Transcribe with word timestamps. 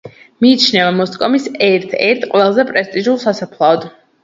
მიიჩნევა 0.45 0.93
მოსკოვის 0.99 1.45
ერთ-ერთ 1.67 2.27
ყველაზე 2.33 2.67
პრესტიჟულ 2.73 3.23
სასაფლაოდ. 3.29 3.89